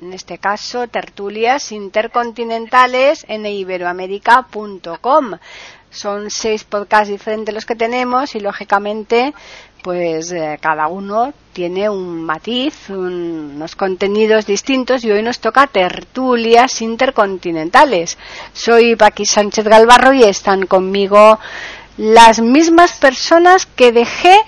[0.00, 5.32] en este caso, tertulias intercontinentales en iberoamérica.com.
[5.90, 9.34] Son seis podcasts diferentes los que tenemos y, lógicamente,
[9.82, 16.80] pues eh, cada uno tiene un matiz, unos contenidos distintos y hoy nos toca tertulias
[16.80, 18.18] intercontinentales.
[18.52, 21.38] Soy Paqui Sánchez Galvarro y están conmigo
[21.96, 24.38] las mismas personas que dejé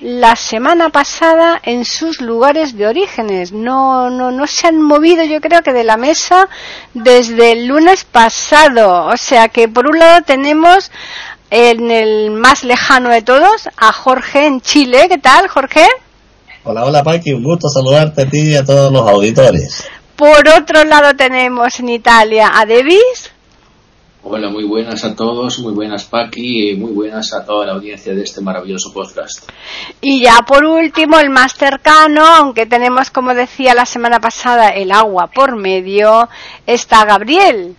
[0.00, 3.52] la semana pasada en sus lugares de orígenes.
[3.52, 6.48] No, no, no se han movido, yo creo que de la mesa
[6.94, 9.06] desde el lunes pasado.
[9.06, 10.90] O sea que por un lado tenemos
[11.50, 15.06] en el más lejano de todos a Jorge en Chile.
[15.08, 15.86] ¿Qué tal, Jorge?
[16.64, 17.32] Hola, hola, Paqui.
[17.32, 19.86] Un gusto saludarte a ti y a todos los auditores.
[20.16, 23.19] Por otro lado tenemos en Italia a Devis.
[24.32, 28.14] Hola, muy buenas a todos, muy buenas Paqui y muy buenas a toda la audiencia
[28.14, 29.50] de este maravilloso podcast.
[30.00, 34.92] Y ya por último, el más cercano, aunque tenemos, como decía la semana pasada, el
[34.92, 36.28] agua por medio,
[36.64, 37.74] está Gabriel.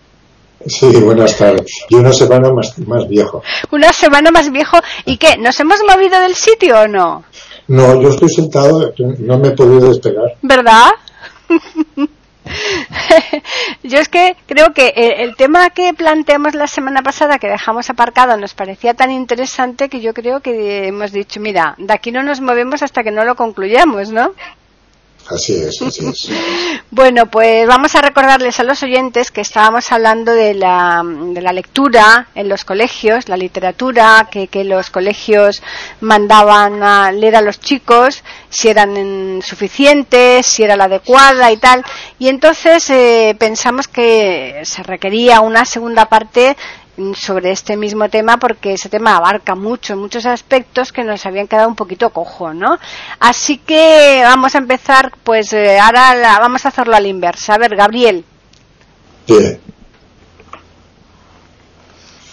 [0.66, 1.72] Sí, buenas tardes.
[1.88, 3.42] Y una semana más, más viejo.
[3.70, 4.76] Una semana más viejo.
[5.06, 5.38] ¿Y qué?
[5.38, 7.24] ¿Nos hemos movido del sitio o no?
[7.68, 10.36] No, yo estoy sentado, no me he podido despegar.
[10.42, 10.90] ¿Verdad?
[13.82, 18.36] Yo es que creo que el, tema que planteamos la semana pasada, que dejamos aparcado,
[18.36, 22.40] nos parecía tan interesante que yo creo que hemos dicho, mira, de aquí no nos
[22.40, 24.32] movemos hasta que no lo concluyamos, ¿no?
[25.28, 26.28] Así es, así es.
[26.90, 31.52] bueno, pues vamos a recordarles a los oyentes que estábamos hablando de la, de la
[31.52, 35.62] lectura en los colegios, la literatura que, que, los colegios
[36.00, 41.84] mandaban a leer a los chicos, si eran suficientes, si era la adecuada y tal.
[42.18, 46.56] Y entonces eh, pensamos que se requería una segunda parte
[47.14, 51.68] sobre este mismo tema porque ese tema abarca mucho, muchos aspectos que nos habían quedado
[51.68, 52.78] un poquito cojo, ¿no?
[53.18, 57.54] Así que vamos a empezar, pues eh, ahora la, vamos a hacerlo a la inversa.
[57.54, 58.24] A ver, Gabriel.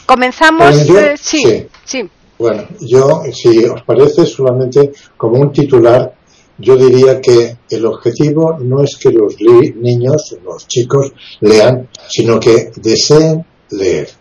[0.06, 0.75] Comenzamos.
[0.75, 2.09] Eh, yo, eh, sí, sí, sí.
[2.38, 6.14] Bueno, yo, si os parece, solamente como un titular,
[6.58, 12.72] yo diría que el objetivo no es que los niños, los chicos, lean, sino que
[12.75, 14.19] deseen leer.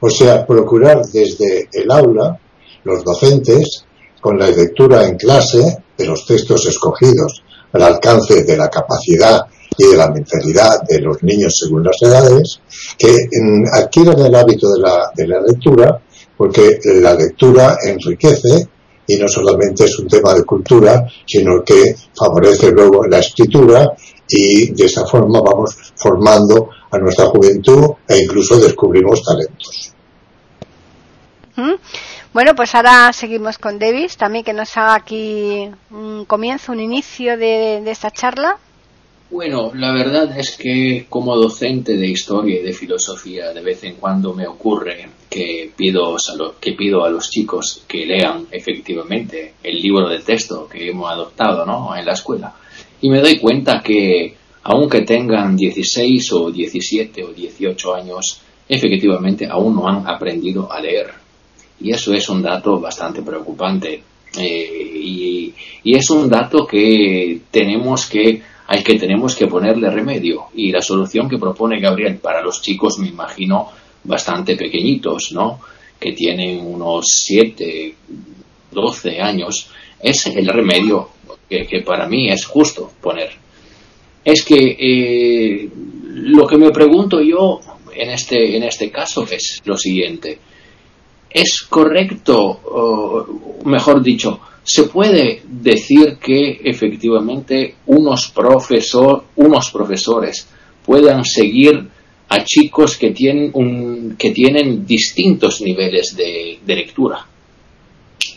[0.00, 2.38] O sea, procurar desde el aula,
[2.84, 3.84] los docentes,
[4.20, 7.42] con la lectura en clase de los textos escogidos
[7.72, 9.42] al alcance de la capacidad
[9.76, 12.60] y de la mentalidad de los niños según las edades,
[12.96, 13.14] que
[13.72, 16.00] adquieran el hábito de la, de la lectura,
[16.36, 18.68] porque la lectura enriquece
[19.06, 23.94] y no solamente es un tema de cultura, sino que favorece luego la escritura
[24.28, 29.92] y de esa forma vamos formando a nuestra juventud e incluso descubrimos talentos.
[32.32, 37.36] Bueno, pues ahora seguimos con Davis, también que nos haga aquí un comienzo, un inicio
[37.36, 38.58] de, de esta charla.
[39.30, 43.96] Bueno, la verdad es que como docente de historia y de filosofía de vez en
[43.96, 49.54] cuando me ocurre que pido, a los, que pido a los chicos que lean efectivamente
[49.62, 51.94] el libro de texto que hemos adoptado ¿no?
[51.94, 52.54] en la escuela
[53.00, 59.76] y me doy cuenta que aunque tengan 16 o 17 o 18 años, efectivamente aún
[59.76, 61.10] no han aprendido a leer.
[61.80, 64.02] Y eso es un dato bastante preocupante.
[64.36, 65.54] Eh, y,
[65.84, 70.48] y, es un dato que tenemos que, al que tenemos que ponerle remedio.
[70.54, 73.68] Y la solución que propone Gabriel para los chicos, me imagino,
[74.04, 75.60] bastante pequeñitos, ¿no?
[75.98, 77.94] Que tienen unos 7,
[78.70, 79.70] 12 años,
[80.00, 81.08] es el remedio
[81.48, 83.30] que, para mí es justo poner
[84.24, 87.60] es que eh, lo que me pregunto yo
[87.94, 90.38] en este, en este caso es lo siguiente.
[91.30, 93.26] ¿Es correcto, o
[93.64, 100.46] mejor dicho, se puede decir que efectivamente unos, profesor, unos profesores
[100.84, 101.88] puedan seguir
[102.28, 107.26] a chicos que tienen, un, que tienen distintos niveles de lectura?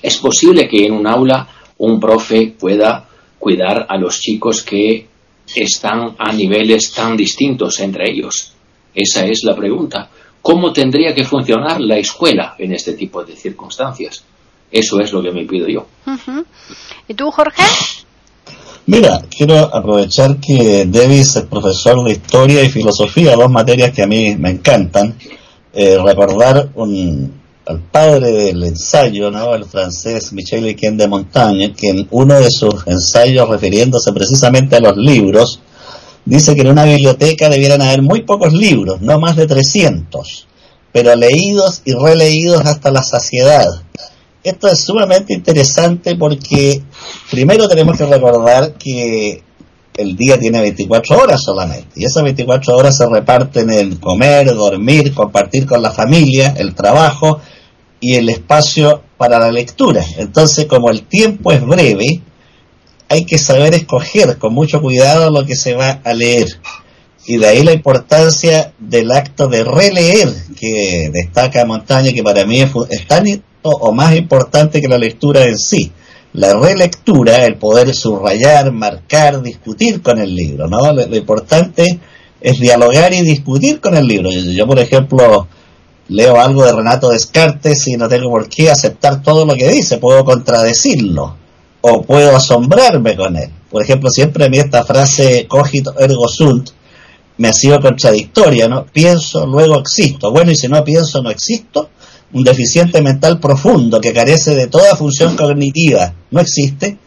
[0.02, 1.48] ¿Es posible que en un aula
[1.78, 3.08] un profe pueda
[3.40, 5.08] cuidar a los chicos que
[5.56, 8.54] están a niveles tan distintos entre ellos?
[8.94, 10.10] Esa es la pregunta.
[10.42, 14.24] ¿Cómo tendría que funcionar la escuela en este tipo de circunstancias?
[14.72, 15.86] Eso es lo que me pido yo.
[16.06, 16.46] Uh -huh.
[17.08, 17.64] ¿Y tú, Jorge?
[18.88, 24.08] Mira, quiero aprovechar que Davis es profesor de historia y filosofía, dos materias que a
[24.08, 25.16] mí me encantan.
[25.74, 29.54] Eh, recordar un, al padre del ensayo, ¿no?
[29.56, 34.80] el francés Michel Lequien de Montagne, que en uno de sus ensayos refiriéndose precisamente a
[34.80, 35.60] los libros,
[36.26, 40.48] dice que en una biblioteca debieran haber muy pocos libros, no más de 300,
[40.92, 43.84] pero leídos y releídos hasta la saciedad
[44.44, 46.82] esto es sumamente interesante porque
[47.30, 49.44] primero tenemos que recordar que
[49.98, 55.14] el día tiene 24 horas solamente y esas 24 horas se reparten en comer, dormir,
[55.14, 57.40] compartir con la familia, el trabajo
[58.00, 60.04] y el espacio para la lectura.
[60.18, 62.22] Entonces, como el tiempo es breve,
[63.08, 66.48] hay que saber escoger con mucho cuidado lo que se va a leer.
[67.28, 70.30] Y de ahí la importancia del acto de releer
[70.60, 73.26] que destaca Montaña, que para mí es, es tan
[73.62, 75.92] o más importante que la lectura en sí.
[76.34, 80.94] La relectura, el poder subrayar, marcar, discutir con el libro, ¿no?
[80.94, 82.00] Lo, importante
[82.40, 84.30] es dialogar y discutir con el libro.
[84.32, 85.48] Yo, por ejemplo,
[86.08, 89.98] leo algo de Renato Descartes y no tengo por qué aceptar todo lo que dice,
[89.98, 91.36] puedo contradecirlo
[91.82, 93.50] o puedo asombrarme con él.
[93.70, 96.70] Por ejemplo, siempre a mí esta frase cogito ergo sunt
[97.38, 98.86] me ha sido contradictoria, ¿no?
[98.86, 100.32] Pienso, luego existo.
[100.32, 101.90] Bueno, y si no pienso, no existo
[102.34, 106.98] un deficiente mental profundo que carece de toda función cognitiva no existe.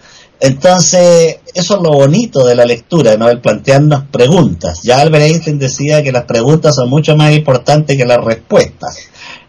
[0.40, 3.28] Entonces, eso es lo bonito de la lectura, ¿no?
[3.28, 4.80] El plantearnos preguntas.
[4.82, 8.98] Ya Albert Einstein decía que las preguntas son mucho más importantes que las respuestas.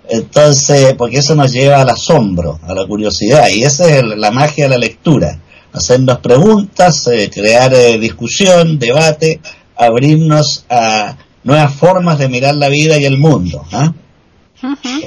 [0.08, 4.66] Entonces, porque eso nos lleva al asombro, a la curiosidad, y esa es la magia
[4.66, 5.40] de la lectura.
[5.74, 9.42] Hacernos preguntas, eh, crear eh, discusión, debate,
[9.76, 13.66] abrirnos a nuevas formas de mirar la vida y el mundo.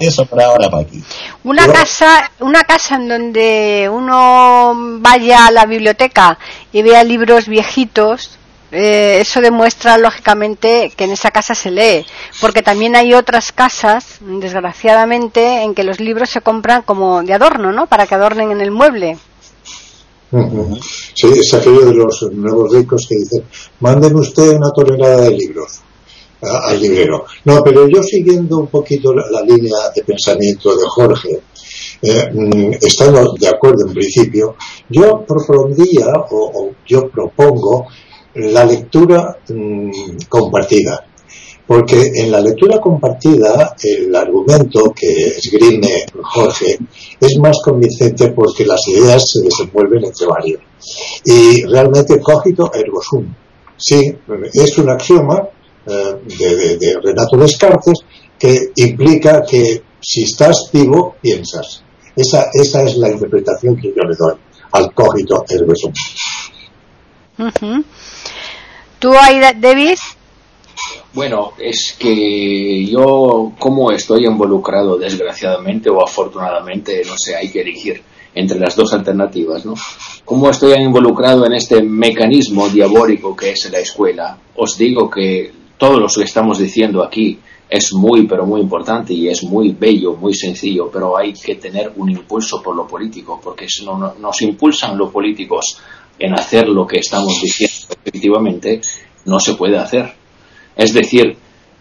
[0.01, 1.03] Eso por ahora, Paqui.
[1.45, 6.39] Una casa, una casa en donde uno vaya a la biblioteca
[6.73, 8.39] y vea libros viejitos,
[8.71, 12.05] eh, eso demuestra lógicamente que en esa casa se lee,
[12.41, 17.73] porque también hay otras casas, desgraciadamente, en que los libros se compran como de adorno,
[17.73, 17.87] ¿no?
[17.87, 19.17] Para que adornen en el mueble.
[21.15, 23.45] Sí, es aquello de los nuevos ricos que dicen,
[23.81, 25.81] manden usted una tonelada de libros
[26.41, 27.25] al librero.
[27.45, 31.41] No, pero yo siguiendo un poquito la, línea de pensamiento de Jorge,
[32.03, 34.57] eh, mm, estando de acuerdo en principio,
[34.89, 37.87] yo propondría o, yo propongo
[38.35, 39.91] la lectura mm,
[40.29, 41.05] compartida.
[41.67, 46.79] Porque en la lectura compartida el argumento que esgrime Jorge
[47.21, 50.63] es más convincente porque las ideas se desenvuelven entre varios.
[51.27, 53.35] Y realmente cogito ergo sum.
[53.77, 54.01] Sí,
[54.55, 55.47] es un axioma,
[55.89, 58.01] de, de, Renato Descartes,
[58.39, 61.83] que implica que si estás vivo, piensas.
[62.15, 64.35] Esa, esa es la interpretación que yo le doy
[64.73, 65.93] al cogito ergo sum.
[68.99, 69.97] ¿Tú, David?
[71.13, 78.03] Bueno, es que yo, como estoy involucrado, desgraciadamente o afortunadamente, no sé, hay que elegir
[78.35, 79.75] entre las dos alternativas, ¿no?
[80.25, 85.99] Como estoy involucrado en este mecanismo diabólico que es la escuela, os digo que todo
[85.99, 87.39] lo que estamos diciendo aquí
[87.71, 91.93] es muy, pero muy importante y es muy bello, muy sencillo, pero hay que tener
[91.97, 95.79] un impulso por lo político, porque si no, nos impulsan los políticos
[96.19, 98.81] en hacer lo que estamos diciendo efectivamente,
[99.27, 100.13] no se puede hacer.
[100.75, 101.37] Es decir,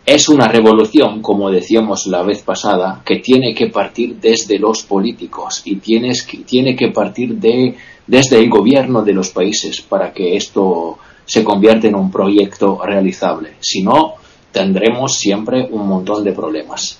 [0.05, 5.61] es una revolución, como decíamos la vez pasada, que tiene que partir desde los políticos
[5.65, 7.75] y tienes que, tiene que partir de,
[8.05, 10.97] desde el gobierno de los países para que esto
[11.27, 13.55] se convierte en un proyecto realizable.
[13.59, 14.15] Si no,
[14.51, 16.99] tendremos siempre un montón de problemas.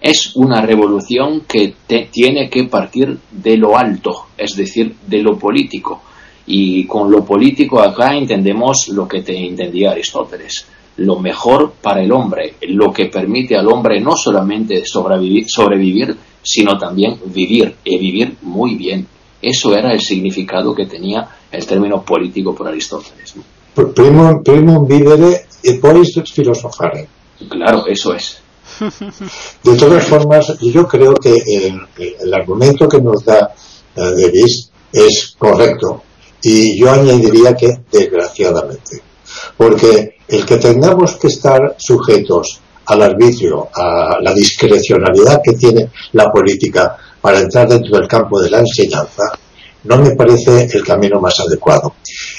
[0.00, 1.74] Es una revolución que
[2.10, 6.02] tiene que partir de lo alto, es decir, de lo político.
[6.46, 12.10] Y con lo político acá entendemos lo que te entendía Aristóteles, lo mejor para el
[12.10, 18.36] hombre, lo que permite al hombre no solamente sobrevivir, sobrevivir sino también vivir, y vivir
[18.42, 19.06] muy bien.
[19.42, 23.36] Eso era el significado que tenía el término político por Aristóteles
[23.86, 27.08] primum, primum vivere e poi filosofare.
[27.48, 28.38] Claro, eso es.
[29.62, 33.52] De todas formas, yo creo que el, argumento que nos da
[33.96, 36.02] uh, Davis es correcto.
[36.42, 39.02] Y yo añadiría que desgraciadamente.
[39.56, 46.30] Porque el que tengamos que estar sujetos al arbitrio, a la discrecionalidad que tiene la
[46.30, 49.24] política para entrar dentro del campo de la enseñanza,
[49.88, 51.94] no me parece el camino más adecuado.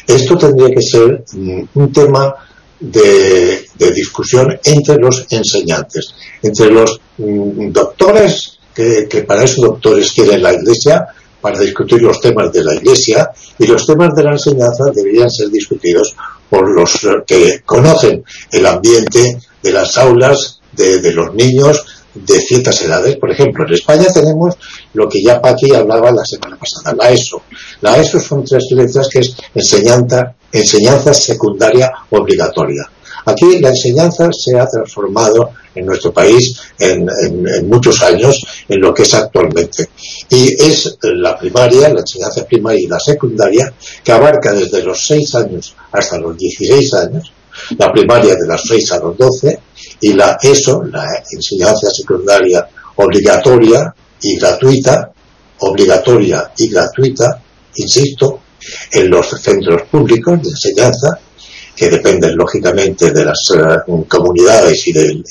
[0.06, 2.34] Esto tendría que ser mm, un tema
[2.80, 6.14] de, discusión entre los enseñantes,
[6.44, 11.06] entre los mm, doctores, que, para eso doctores quiere la Iglesia,
[11.42, 15.50] para discutir los temas de la Iglesia y los temas de la enseñanza deberían ser
[15.50, 16.16] discutidos
[16.50, 21.84] por los que conocen el ambiente de las aulas, de, los niños,
[22.26, 23.18] de ciertas edades.
[23.18, 24.56] Por ejemplo, en España tenemos
[24.94, 27.42] lo que ya Paqui hablaba la semana pasada, la ESO.
[27.82, 32.90] La ESO son tres letras que es enseñanza, enseñanza secundaria obligatoria.
[33.26, 37.08] Aquí la enseñanza se ha transformado en nuestro país en,
[37.68, 39.90] muchos años en lo que es actualmente.
[40.30, 43.74] Y es la primaria, la enseñanza primaria y la secundaria,
[44.04, 47.32] que abarca desde los 6 años hasta los 16 años,
[47.78, 49.60] la primaria de las 6 a los 12
[50.02, 55.12] y la ESO, la enseñanza secundaria obligatoria y gratuita,
[55.60, 57.42] obligatoria y gratuita,
[57.76, 58.42] insisto,
[58.92, 61.20] en los centros públicos de enseñanza
[61.76, 65.24] que dependen lógicamente de las eh, comunidades y del,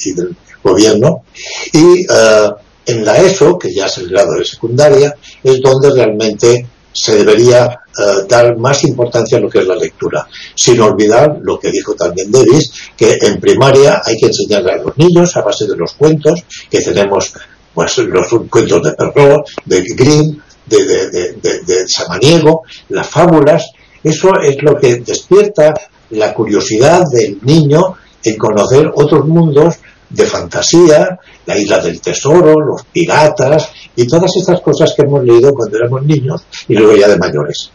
[0.63, 1.25] gobierno.
[1.73, 2.51] Y eh,
[2.87, 7.65] en la ESO, que ya es el grado de secundaria, es donde realmente se debería
[7.67, 11.95] eh, dar más importancia a lo que es la lectura, sin olvidar lo que dijo
[11.95, 15.93] también Davis, que en primaria hay que enseñarle a los niños a base de los
[15.93, 17.33] cuentos, que tenemos
[17.75, 23.71] pues los cuentos de Perrault, de Grimm, de, de, de, de Samaniego, las fábulas,
[24.03, 25.75] eso es lo que despierta
[26.11, 29.77] la curiosidad del niño en conocer otros mundos
[30.11, 35.53] de fantasía, la isla del tesoro, los piratas y todas estas cosas que hemos leído
[35.53, 37.71] cuando éramos niños y luego ya de mayores.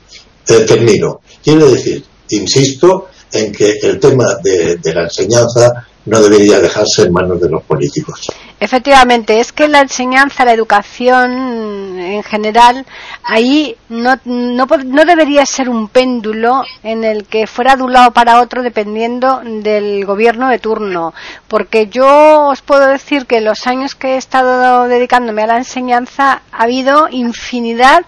[0.45, 1.21] Termino.
[1.43, 7.39] Quiero decir, insisto en que el tema de la enseñanza no debería dejarse en manos
[7.39, 8.27] de los políticos.
[8.59, 12.85] Efectivamente, es que la enseñanza, la educación en general,
[13.23, 18.11] ahí no, no, no, debería ser un péndulo en el que fuera de un lado
[18.11, 21.13] para otro dependiendo del gobierno de turno.
[21.47, 26.41] Porque yo os puedo decir que los años que he estado dedicándome a la enseñanza
[26.51, 28.05] ha habido infinidad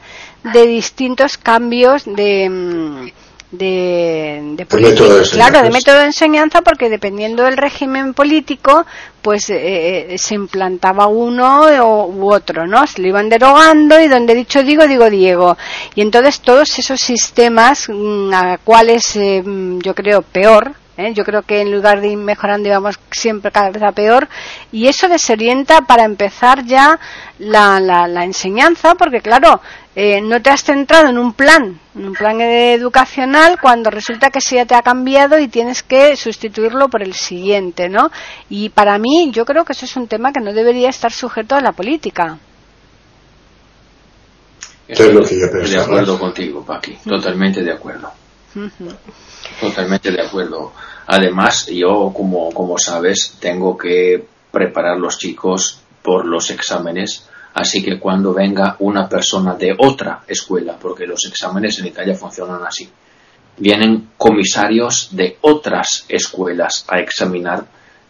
[0.54, 3.12] de distintos cambios de
[3.58, 4.66] de, de,
[5.32, 8.86] claro, de método de enseñanza, porque dependiendo del régimen político,
[9.22, 11.66] pues eh, eh, se implantaba uno
[12.08, 12.86] u otro, ¿no?
[12.88, 15.58] Se lo iban derogando y donde dicho digo, digo Diego.
[15.96, 20.74] Y entonces todos esos sistemas mm, a cuales eh, mm, yo creo peor,
[21.14, 24.30] yo creo que en lugar de ir mejorando íbamos siempre cada vez a peor
[24.72, 27.00] y eso desorienta para empezar ya
[27.38, 29.60] la, la, la enseñanza porque claro
[29.96, 34.42] eh, no te has centrado en un plan, en un plan educacional, cuando resulta que
[34.42, 38.12] se ya te ha cambiado y tienes que sustituirlo por el siguiente, ¿no?
[38.50, 41.56] Y para mí, yo creo que eso es un tema que no debería estar sujeto
[41.56, 42.38] a la política.
[44.86, 48.12] Estoy de acuerdo contigo, Paqui, totalmente de acuerdo.
[49.62, 50.74] Totalmente de acuerdo.
[51.08, 57.98] Además, yo, como, como sabes, tengo que preparar los chicos por los exámenes Así que
[57.98, 62.90] cuando venga una persona de otra escuela, porque los exámenes en Italia funcionan así,
[63.58, 67.66] vienen comisarios de otras escuelas a examinar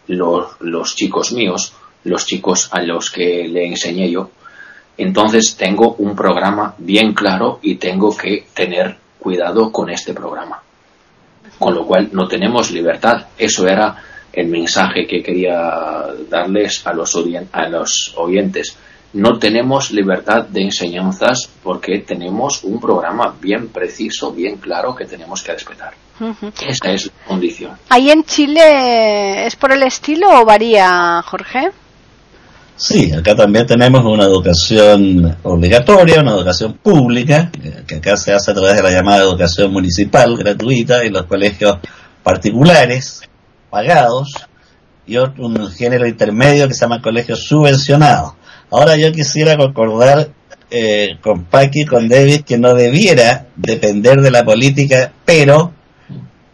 [0.08, 4.30] los, chicos míos, los chicos a los que le enseñé yo.
[4.98, 10.60] Entonces tengo un programa bien claro y tengo que tener cuidado con este programa.
[11.56, 13.28] Con lo cual no tenemos libertad.
[13.38, 13.96] Eso era
[14.32, 17.16] el mensaje que quería darles a los,
[17.52, 18.76] a los oyentes
[19.12, 25.42] no tenemos libertad de enseñanzas porque tenemos un programa bien preciso, bien claro que tenemos
[25.42, 25.94] que respetar.
[26.66, 27.72] Esta es la condición.
[27.88, 31.70] ¿Ahí en Chile es por el estilo o varía, Jorge?
[32.76, 37.50] Sí, acá también tenemos una educación obligatoria, una educación pública,
[37.86, 41.78] que acá se hace a través de la llamada educación municipal gratuita y los colegios
[42.22, 43.22] particulares
[43.70, 44.46] pagados
[45.06, 48.34] y otro, un género intermedio que se llama colegios subvencionados.
[48.70, 50.30] Ahora yo quisiera concordar
[50.70, 55.72] eh, con Paqui, con David, que no debiera depender de la política, pero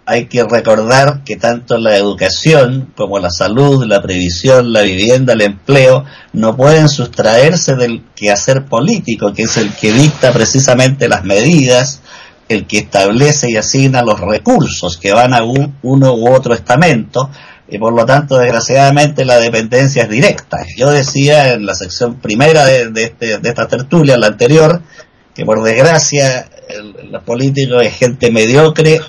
[0.04, 5.42] hay que recordar que tanto la educación como la salud, la previsión, la vivienda, el
[5.42, 12.00] empleo, no pueden sustraerse del quehacer político, que es el que dicta precisamente las medidas,
[12.48, 17.30] el que establece y asigna los recursos que van a un, uno u otro estamento,
[17.72, 20.58] y por lo tanto, desgraciadamente, la dependencia es directa.
[20.76, 24.82] Yo decía en la sección primera de, este, de esta tertulia, la anterior,
[25.34, 26.50] que por desgracia
[27.10, 29.00] los políticos es gente mediocre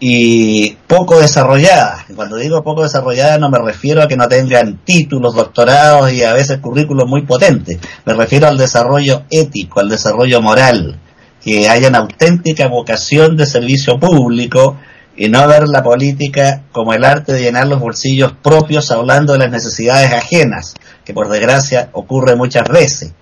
[0.00, 2.04] y poco desarrollada.
[2.16, 6.32] Cuando digo poco desarrollada no me refiero a que no tengan títulos, doctorados y a
[6.32, 7.78] veces currículos muy potentes.
[8.04, 10.98] Me refiero al desarrollo ético, al desarrollo moral,
[11.40, 14.76] que haya una auténtica vocación de servicio público,
[15.16, 19.38] y no ver la política como el arte de llenar los bolsillos propios hablando de
[19.38, 23.12] las necesidades ajenas, que por desgracia ocurre muchas veces.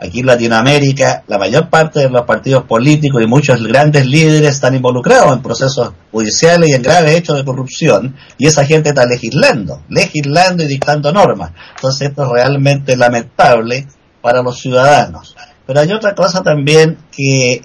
[0.00, 4.76] Aquí en Latinoamérica, la mayor parte de los partidos políticos y muchos grandes líderes están
[4.76, 9.82] involucrados en procesos judiciales y en graves hechos de corrupción, y esa gente está legislando,
[9.88, 11.50] legislando y dictando normas.
[11.74, 13.88] Entonces esto es realmente lamentable
[14.20, 15.34] para los ciudadanos.
[15.66, 17.62] Pero hay otra cosa también que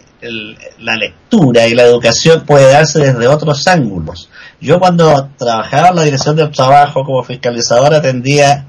[0.80, 4.30] la lectura y la educación puede darse desde otros ángulos.
[4.62, 8.65] Yo cuando trabajaba en la dirección del trabajo como fiscalizador atendía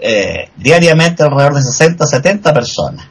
[0.00, 3.06] eh, diariamente alrededor de 60 70 personas.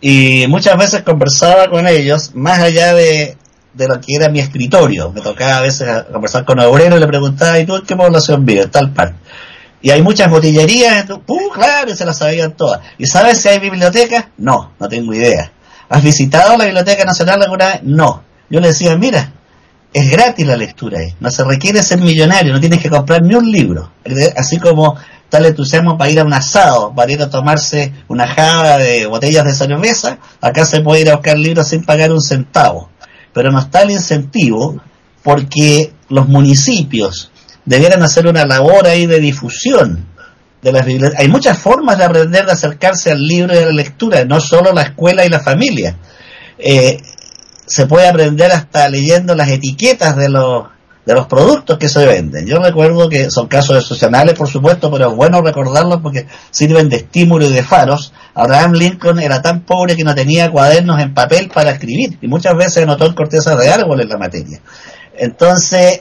[0.00, 3.36] Y muchas veces conversaba con ellos más allá de,
[3.74, 5.10] de lo que era mi escritorio.
[5.12, 8.70] Me tocaba a veces conversar con obreros y le preguntaba, ¿y tú qué población vives?
[8.70, 9.16] Tal parte.
[9.82, 11.50] Y hay muchas botillerías, ¡pum!
[11.52, 12.80] claro, se las sabían todas.
[12.98, 14.26] ¿Y sabes si hay bibliotecas?
[14.38, 15.52] No, no tengo idea.
[15.88, 17.82] ¿Has visitado la Biblioteca Nacional alguna vez?
[17.82, 18.24] No.
[18.50, 19.32] Yo le decía, mira,
[19.92, 21.14] es gratis la lectura ahí.
[21.20, 23.92] No se requiere ser millonario, no tienes que comprar ni un libro.
[24.36, 24.96] Así como
[25.28, 29.44] tal entusiasmo para ir a un asado, para ir a tomarse una java de botellas
[29.44, 32.90] de cerveza, acá se puede ir a buscar libros sin pagar un centavo.
[33.32, 34.80] Pero no está el incentivo
[35.22, 37.30] porque los municipios
[37.64, 40.06] debieran hacer una labor ahí de difusión
[40.62, 41.20] de las bibliotecas.
[41.20, 44.72] Hay muchas formas de aprender, de acercarse al libro y a la lectura, no solo
[44.72, 45.96] la escuela y la familia.
[46.58, 46.98] Eh,
[47.66, 50.64] se puede aprender hasta leyendo las etiquetas de los
[51.06, 52.46] de los productos que se venden.
[52.46, 56.96] Yo recuerdo que son casos excepcionales, por supuesto, pero es bueno recordarlos porque sirven de
[56.96, 58.12] estímulo y de faros.
[58.34, 62.56] Abraham Lincoln era tan pobre que no tenía cuadernos en papel para escribir y muchas
[62.56, 64.60] veces anotó en cortezas de árboles la materia.
[65.16, 66.00] Entonces,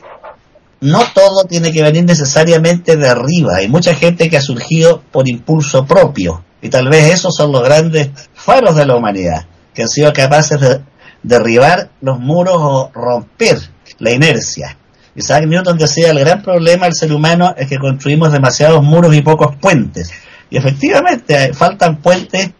[0.85, 3.57] no todo tiene que venir necesariamente de arriba.
[3.57, 7.63] Hay mucha gente que ha surgido por impulso propio y tal vez esos son los
[7.63, 10.81] grandes faros de la humanidad, que han sido capaces de
[11.23, 13.57] derribar los muros o romper
[13.99, 14.77] la inercia.
[15.15, 19.21] Isaac Newton decía, el gran problema del ser humano es que construimos demasiados muros y
[19.21, 20.11] pocos puentes.
[20.49, 22.51] Y efectivamente, faltan puentes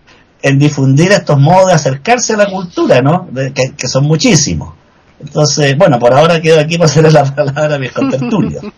[0.41, 3.27] en difundir estos modos de acercarse a la cultura, ¿no?
[3.53, 4.73] que, son muchísimos.
[5.19, 8.63] Entonces, bueno, por ahora quedo aquí para hacerle la palabra a mis contertulios.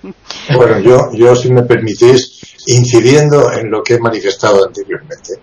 [0.55, 5.33] Bueno, yo, yo, si me permitís, incidiendo en lo que he manifestado anteriormente,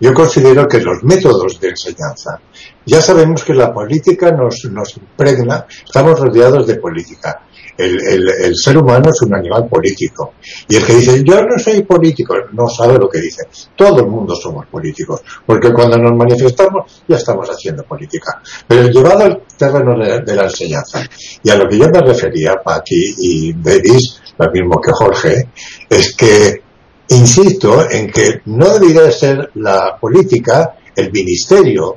[0.00, 2.40] yo considero que los métodos de enseñanza,
[2.86, 7.42] ya sabemos que la política nos, nos impregna, estamos rodeados de política,
[7.78, 10.34] el, ser humano es un animal político.
[10.68, 13.44] Y el que dice, yo no soy político, no sabe lo que dice.
[13.76, 18.40] Todo el mundo somos políticos, porque cuando nos manifestamos ya estamos haciendo política.
[18.66, 21.02] Pero llevado al terreno de, la enseñanza,
[21.42, 25.48] y a lo que yo me refería, Paqui y Davis, lo mismo que Jorge,
[25.88, 26.62] es que
[27.08, 31.96] insisto en que no debería ser la política, el ministerio,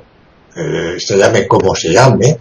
[0.54, 2.38] eh, se llame como se llame,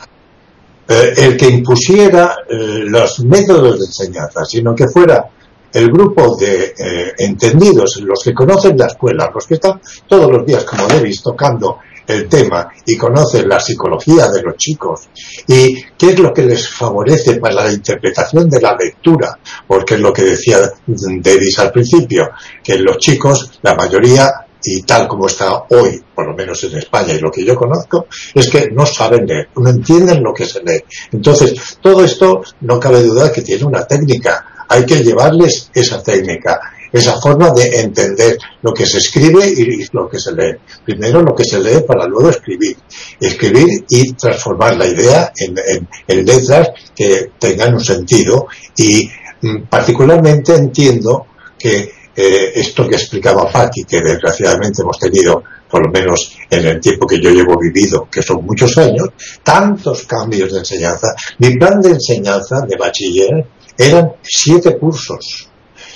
[0.92, 5.30] eh, el que impusiera eh, los métodos de enseñanza, sino que fuera
[5.72, 10.44] el grupo de eh, entendidos, los que conocen la escuela, los que están todos los
[10.44, 15.10] días, como Davis, tocando el tema y conocen la psicología de los chicos
[15.48, 20.00] y qué es lo que les favorece para la interpretación de la lectura, porque es
[20.00, 22.32] lo que decía Davis al principio,
[22.64, 24.28] que los chicos, la mayoría
[24.64, 28.08] y tal como está hoy, por lo menos en España y lo que yo conozco,
[28.34, 30.84] es que no saben leer, no entienden lo que se lee.
[31.12, 34.66] Entonces, todo esto no cabe duda que tiene una técnica.
[34.68, 36.60] Hay que llevarles esa técnica,
[36.92, 40.58] esa forma de entender lo que se escribe y lo que se lee.
[40.86, 42.78] Primero lo que se lee para luego escribir.
[43.20, 49.10] Escribir y transformar la idea en, letras que tengan un sentido y
[49.42, 55.90] mm, particularmente entiendo que eh, esto que explicaba Patti, que desgraciadamente hemos tenido, por lo
[55.90, 59.08] menos en el tiempo que yo llevo vivido, que son muchos años,
[59.42, 61.16] tantos cambios de enseñanza.
[61.38, 65.50] Mi plan de enseñanza de bachiller eran siete cursos,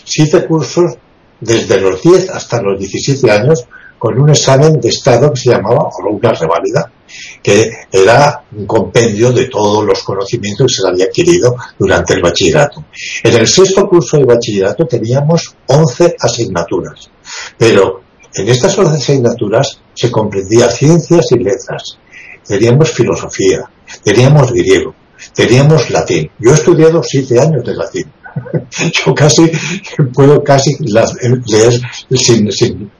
[0.06, 0.94] siete cursos
[1.42, 3.68] desde los 10 hasta los 17 años,
[4.00, 6.90] con un examen de estado que se llamaba, o una reválida,
[7.42, 12.86] que era un compendio de todos los conocimientos que se había adquirido durante el bachillerato.
[13.24, 17.10] En el sexto curso de bachillerato teníamos 11 asignaturas,
[17.58, 18.02] pero
[18.34, 21.98] en estas 11 asignaturas se comprendía ciencias y letras,
[22.46, 23.70] teníamos filosofía,
[24.04, 24.96] teníamos griego,
[25.34, 26.32] teníamos latín.
[26.40, 28.12] Yo he estudiado siete años de latín
[29.06, 29.52] yo casi
[30.14, 31.74] puedo casi leer
[32.12, 32.50] sin,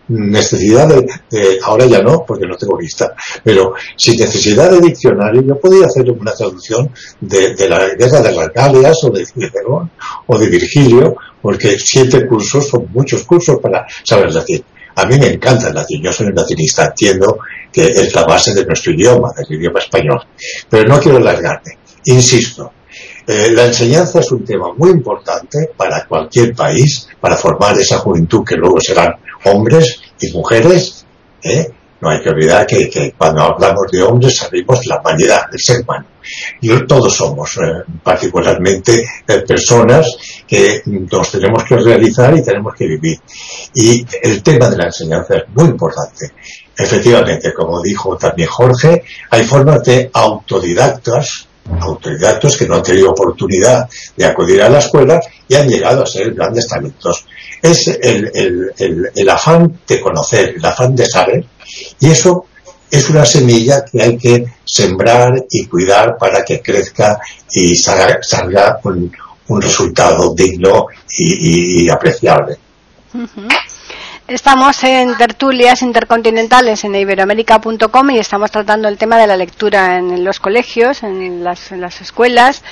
[0.08, 5.60] necesidad de, ahora ya no, porque no tengo vista, pero sin necesidad de diccionario, yo
[5.60, 6.90] podía hacer una traducción
[7.22, 9.92] de, la guerra de las Galias o de Cicerón
[10.28, 14.64] o de Virgilio, porque siete cursos son muchos cursos para saber latín.
[14.96, 17.40] A mí me encanta el latín, yo soy un latinista, entiendo
[17.72, 20.22] que es la base de nuestro idioma, del idioma español,
[20.70, 21.80] pero no quiero alargarme.
[22.06, 22.72] Insisto,
[23.26, 28.44] eh, la enseñanza es un tema muy importante para cualquier país, para formar esa juventud
[28.46, 29.14] que luego serán
[29.46, 31.06] hombres y mujeres,
[31.42, 31.72] ¿eh?
[32.02, 36.06] No hay que olvidar que, cuando hablamos de hombres sabemos la vanidad del ser humano.
[36.60, 39.06] Y todos somos eh, particularmente
[39.48, 40.08] personas
[40.46, 43.18] que nos tenemos que realizar y tenemos que vivir.
[43.74, 46.34] Y el tema de la enseñanza es muy importante.
[46.78, 51.48] Efectivamente, como dijo también Jorge, hay formas de autodidactas
[51.80, 56.06] autodidactos que no han tenido oportunidad de acudir a la escuela y han llegado a
[56.06, 57.26] ser grandes talentos.
[57.62, 61.46] Es el, afán de conocer, el afán de saber,
[62.00, 62.46] y eso
[62.92, 67.20] es una semilla que hay que sembrar y cuidar para que crezca
[67.52, 72.58] y salga, un, resultado digno y, apreciable.
[74.34, 80.24] Estamos en tertulias intercontinentales en iberoamérica.com y estamos tratando el tema de la lectura en
[80.24, 82.64] los colegios, en las, escuelas.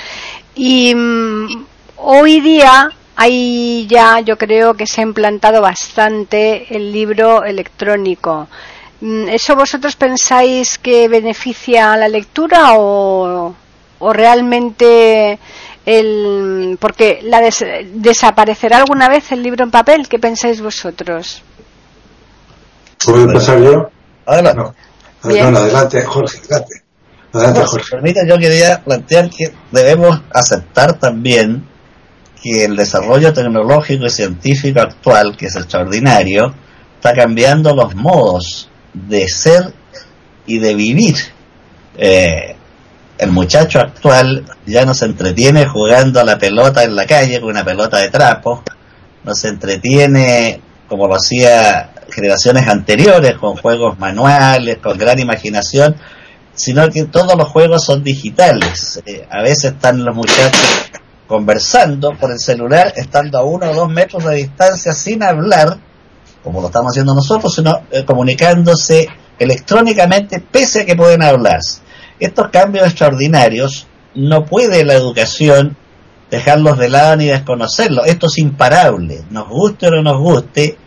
[0.56, 1.66] Y mm,
[1.98, 8.48] hoy día hay ya, yo creo que se ha implantado bastante el libro electrónico.
[9.02, 13.54] Mm, ¿Eso vosotros pensáis que beneficia a la lectura o,
[14.00, 15.38] o realmente
[15.86, 17.42] el porque la
[17.94, 21.44] desaparecerá alguna vez el libro en papel qué pensáis vosotros
[23.04, 23.90] ¿Puedo empezar yo?
[24.26, 24.62] Adelante.
[24.62, 25.58] No.
[25.58, 26.74] adelante, Jorge, adelante.
[27.34, 27.88] Adelante, Jorge.
[27.92, 31.68] permita, yo quería plantear que debemos aceptar también
[32.42, 36.54] que el desarrollo tecnológico y científico actual, que es extraordinario,
[36.96, 39.74] está cambiando los modos de ser
[40.46, 41.16] y de vivir.
[41.98, 42.56] Eh,
[43.22, 47.52] el muchacho actual ya no se entretiene jugando a la pelota en la calle con
[47.52, 48.64] una pelota de trapo,
[49.24, 55.96] no se entretiene como lo hacía generaciones anteriores con juegos manuales, con gran imaginación,
[56.56, 59.00] sino que todos los juegos son digitales.
[59.06, 60.90] Eh, a veces están los muchachos
[61.28, 65.78] conversando por el celular, estando a uno o dos metros de distancia sin hablar,
[66.44, 69.08] como lo estamos haciendo nosotros, sino eh, comunicándose
[69.38, 71.60] electrónicamente pese a que pueden hablar.
[72.22, 75.76] Estos cambios extraordinarios no puede la educación
[76.30, 78.06] dejarlos de lado ni desconocerlos.
[78.06, 79.24] Esto es imparable.
[79.32, 80.78] Nos guste o no nos guste,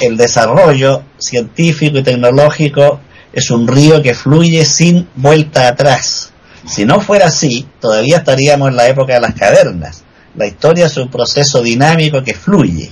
[0.00, 3.00] el desarrollo científico y tecnológico
[3.32, 6.32] es un río que fluye sin vuelta atrás.
[6.66, 10.02] Si no fuera así, todavía estaríamos en la época de las cavernas.
[10.34, 12.90] La historia es un proceso dinámico que fluye.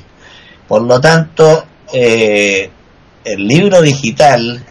[0.68, 2.70] Por lo tanto, eh,
[3.24, 4.64] el libro digital,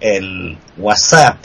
[0.00, 1.38] el WhatsApp,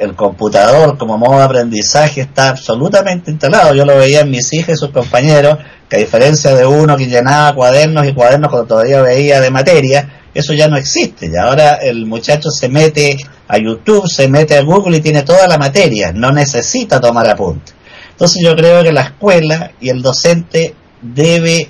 [0.00, 3.74] el computador como modo de aprendizaje está absolutamente instalado.
[3.74, 5.58] Yo lo veía en mis hijas y sus compañeros,
[5.88, 10.22] que a diferencia de uno que llenaba cuadernos y cuadernos cuando todavía veía de materia,
[10.32, 11.30] eso ya no existe.
[11.30, 15.46] Y ahora el muchacho se mete a YouTube, se mete a Google y tiene toda
[15.46, 17.72] la materia, no necesita tomar apunte.
[18.12, 21.68] Entonces yo creo que la escuela y el docente debe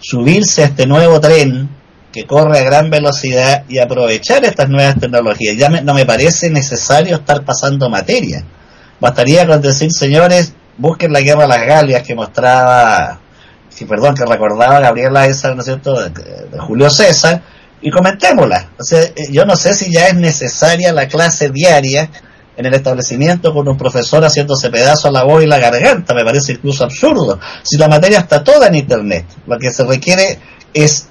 [0.00, 1.77] subirse a este nuevo tren
[2.18, 5.56] que corre a gran velocidad y aprovechar estas nuevas tecnologías.
[5.56, 8.42] Ya no me parece necesario estar pasando materia.
[8.98, 13.20] Bastaría con decir, señores, busquen la guerra de las Galias que mostraba,
[13.68, 17.40] si perdón, que recordaba Gabriela esa, ¿no es cierto?, de, Julio César,
[17.80, 18.70] y comentémosla.
[18.76, 22.10] O sea, eh, yo no sé si ya es necesaria la clase diaria
[22.56, 26.24] en el establecimiento con un profesor haciéndose pedazo a la voz y la garganta, me
[26.24, 27.38] parece incluso absurdo.
[27.62, 30.40] Si la materia está toda en Internet, lo que se requiere
[30.74, 31.06] es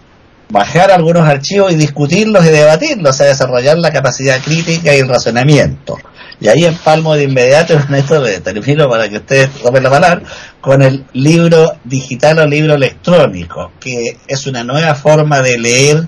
[0.50, 5.08] bajar algunos archivos y discutirlos y debatirlos, o sea, desarrollar la capacidad crítica y el
[5.10, 5.98] razonamiento.
[6.40, 10.22] Y ahí empalmo de inmediato, en esto termino para que ustedes tomen la palabra,
[10.62, 16.08] con el libro digital o libro electrónico, que es una nueva forma de leer,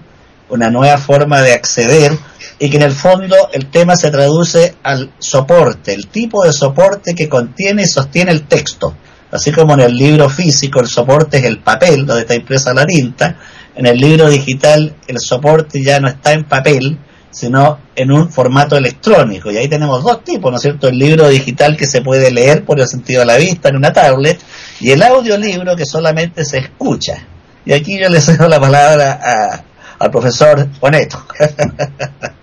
[0.50, 2.12] una nueva forma de acceder,
[2.60, 7.16] y que en el fondo el tema se traduce al soporte, el tipo de soporte
[7.16, 8.96] que contiene y sostiene el texto.
[9.32, 12.86] Así como en el libro físico el soporte es el papel, donde está impresa la
[12.86, 13.38] tinta,
[13.80, 16.98] en el libro digital el soporte ya no está en papel,
[17.32, 19.50] sino en un formato electrónico.
[19.52, 20.90] Y ahí tenemos dos tipos, ¿no es cierto?
[20.90, 23.94] El libro digital que se puede leer por el sentido de la vista en una
[23.94, 24.38] tablet
[24.82, 27.26] y el audiolibro que solamente se escucha.
[27.64, 29.64] Y aquí yo le cedo la palabra
[29.98, 31.26] al profesor Juaneto.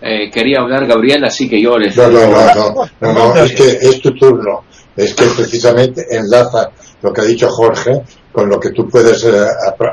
[0.00, 1.96] Eh, quería hablar Gabriel, así que yo les...
[1.96, 4.62] No, no, no, no, no, es que es tu turno.
[4.96, 6.70] Es que precisamente enlaza
[7.02, 8.00] lo que ha dicho Jorge
[8.38, 9.46] con lo que tú puedes eh,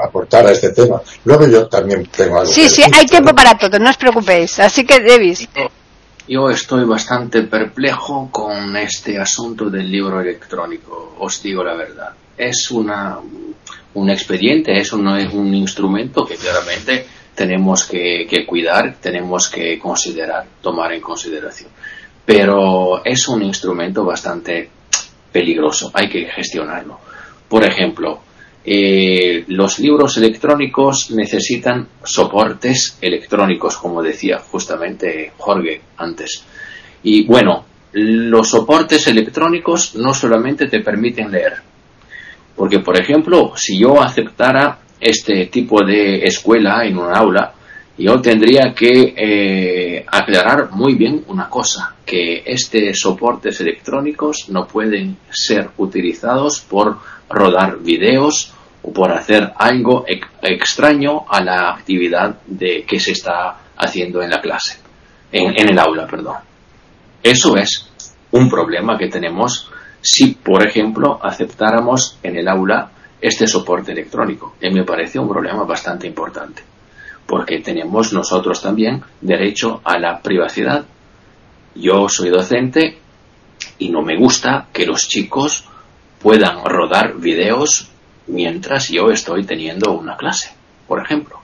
[0.07, 1.01] aportar a este tema.
[1.23, 2.51] Luego yo también tengo algo.
[2.51, 4.59] Sí, sí, hay tiempo para todo, no os preocupéis.
[4.59, 5.49] Así que, Davis.
[6.27, 12.11] Yo estoy bastante perplejo con este asunto del libro electrónico, os digo la verdad.
[12.37, 13.17] Es una,
[13.95, 20.45] un expediente, es un, un instrumento que claramente tenemos que, que cuidar, tenemos que considerar,
[20.61, 21.71] tomar en consideración.
[22.23, 24.69] Pero es un instrumento bastante
[25.31, 26.99] peligroso, hay que gestionarlo.
[27.47, 28.24] Por ejemplo,
[28.67, 36.43] eh, los libros electrónicos necesitan soportes electrónicos, como decía justamente Jorge antes.
[37.03, 41.53] Y bueno, los soportes electrónicos no solamente te permiten leer,
[42.55, 47.53] porque por ejemplo, si yo aceptara este tipo de escuela en un aula,
[47.99, 55.17] yo tendría que eh, aclarar muy bien una cosa, que estos soportes electrónicos no pueden
[55.29, 56.97] ser utilizados por
[57.29, 58.54] rodar videos
[58.85, 60.05] o por hacer algo
[60.41, 64.79] extraño a la actividad de que se está haciendo en la clase,
[65.31, 66.35] en, el aula, perdón.
[67.23, 67.91] Eso es
[68.31, 69.71] un problema que tenemos
[70.01, 74.55] si, por ejemplo, aceptáramos en el aula este soporte electrónico.
[74.61, 76.61] Y me parece un problema bastante importante,
[77.25, 80.85] porque tenemos nosotros también derecho a la privacidad.
[81.73, 82.99] Yo soy docente
[83.79, 85.65] y no me gusta que los chicos
[86.21, 87.89] puedan rodar videos
[88.27, 90.51] mientras yo estoy teniendo una clase,
[90.87, 91.39] por ejemplo.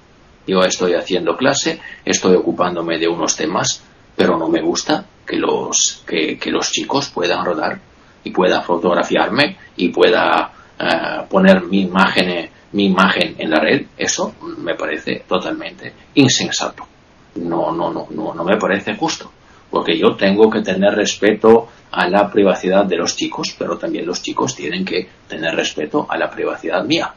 [0.48, 3.84] Yo estoy haciendo clase, estoy ocupándome de unos temas,
[4.16, 7.80] pero no me gusta que los, que, los chicos puedan rodar
[8.24, 13.86] y pueda fotografiarme y pueda eh, poner mi imagen, mi imagen en la red.
[13.98, 16.88] Eso me parece totalmente insensato.
[17.36, 19.32] No, no, no, no, no me parece justo
[19.72, 24.22] porque yo tengo que tener respeto a la privacidad de los chicos, pero también los
[24.22, 27.14] chicos tienen que tener respeto a la privacidad mía.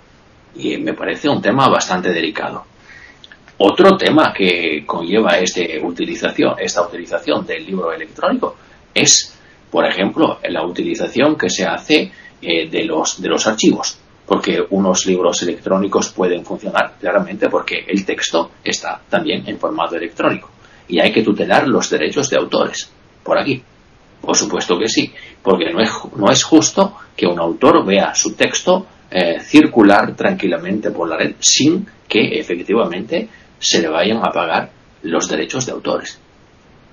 [0.55, 2.65] Y me parece un tema bastante delicado.
[3.59, 8.57] Otro tema que conlleva este utilización, esta utilización del libro electrónico
[8.95, 9.37] es,
[9.71, 13.99] por ejemplo, la utilización que se hace eh, de, los, de los archivos.
[14.27, 20.54] Porque unos libros electrónicos pueden funcionar claramente porque el texto está también en formato electrónico
[20.89, 22.91] y hay que tutelar los derechos de autores.
[23.23, 23.63] Por aquí.
[24.21, 28.35] Por supuesto que sí, porque no es, no es justo que un autor vea su
[28.35, 34.71] texto eh, circular tranquilamente por la red sin que efectivamente se le vayan a pagar
[35.03, 36.19] los derechos de autores.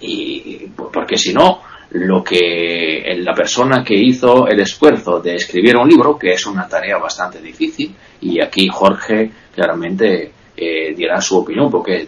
[0.02, 5.88] Y porque si no, lo que la persona que hizo el esfuerzo de escribir un
[5.88, 10.32] libro, que es una tarea bastante difícil, y aquí Jorge claramente
[10.64, 12.08] eh, dirá su opinión porque eh,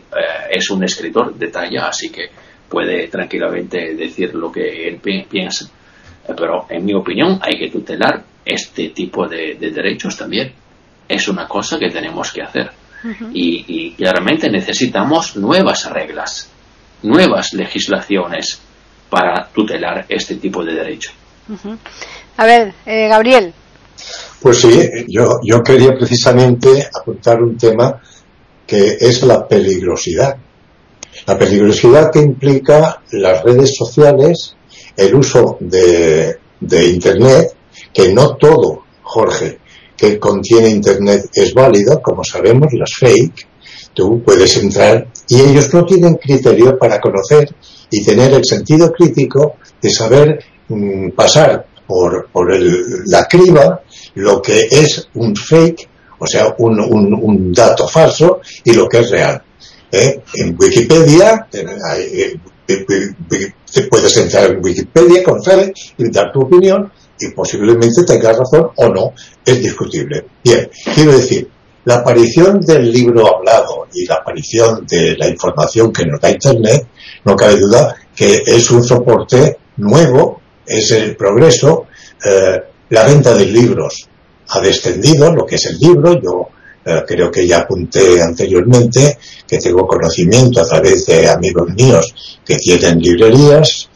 [0.52, 2.28] es un escritor de talla, así que
[2.70, 5.66] puede tranquilamente decir lo que él piensa.
[6.28, 10.54] Eh, pero en mi opinión hay que tutelar este tipo de, derechos también.
[11.10, 12.70] Es una cosa que tenemos que hacer.
[13.34, 16.52] y, claramente necesitamos nuevas reglas,
[17.02, 18.62] nuevas legislaciones
[19.10, 21.14] para tutelar este tipo de derechos.
[22.38, 23.52] A ver, Gabriel.
[24.42, 28.00] Pues sí, yo, yo quería precisamente apuntar un tema
[28.74, 30.36] que es la peligrosidad.
[31.28, 34.56] La peligrosidad que implica las redes sociales,
[34.98, 36.40] el uso de,
[36.92, 37.54] Internet,
[37.94, 39.60] que no todo, Jorge,
[39.96, 43.48] que contiene Internet es válido, como sabemos, las fake,
[43.94, 47.54] tú puedes entrar y ellos no tienen criterio para conocer
[47.92, 52.52] y tener el sentido crítico de saber mm, pasar por, por
[53.06, 53.84] la criba
[54.16, 55.90] lo que es un fake
[56.24, 59.42] o sea, un, un, dato falso y lo que es real.
[59.92, 60.22] ¿eh?
[60.36, 68.06] En Wikipedia, eh, te puedes entrar en Wikipedia, conocer y dar tu opinión y posiblemente
[68.06, 69.14] tengas razón o no,
[69.46, 70.26] es discutible.
[70.42, 71.50] Bien, quiero decir,
[71.84, 76.88] la aparición del libro hablado y la aparición de la información que nos da Internet,
[77.26, 81.88] no cabe duda que es un soporte nuevo, es el progreso,
[82.24, 84.08] eh, la venta de libros
[84.54, 86.20] ha descendido lo que es el libro.
[86.22, 86.50] Yo
[86.86, 92.14] eh, creo que ya apunté anteriormente que tengo conocimiento a través de amigos míos
[92.46, 93.90] que tienen librerías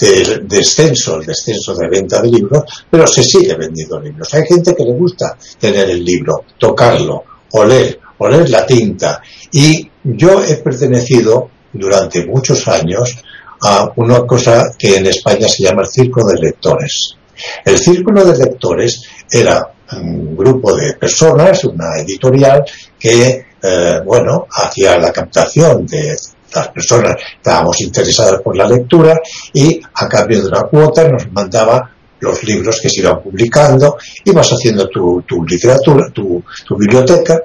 [0.00, 4.32] del descenso, el descenso de venta de libros, pero se sigue vendiendo libros.
[4.34, 9.20] Hay gente que le gusta tener el libro, tocarlo, oler, oler la tinta.
[9.50, 13.16] Y yo he pertenecido durante muchos años
[13.60, 17.16] a una cosa que en España se llama el círculo de lectores.
[17.64, 22.64] El círculo de lectores era un grupo de personas, una editorial
[22.98, 26.16] que, eh, bueno, hacía la captación de
[26.54, 29.20] las personas estábamos interesadas por la lectura
[29.52, 34.48] y a cambio de una cuota nos mandaba los libros que se iban publicando, ibas
[34.48, 36.42] haciendo tu, tu literatura, tu,
[36.76, 37.42] biblioteca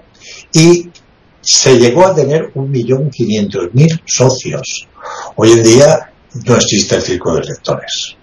[0.53, 0.89] y
[1.41, 4.87] se llegó a tener un millón quinientos mil socios.
[5.35, 6.11] Hoy en día
[6.45, 8.15] no existe el círculo de lectores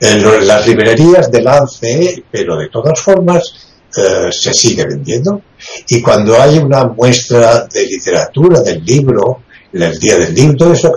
[0.00, 5.40] en las librerías de la ANCE, pero de todas formas eh, se sigue vendiendo.
[5.88, 10.92] Y cuando hay una muestra de literatura, del libro, el día del libro, todo eso,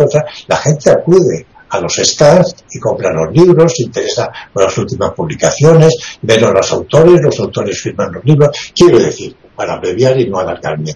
[0.48, 5.12] la gente acude a los stands y compra los libros, se interesa por las últimas
[5.12, 8.50] publicaciones, ven a los autores, los autores firman los libros.
[8.76, 10.92] Quiero decir, para abreviar y no alargarme,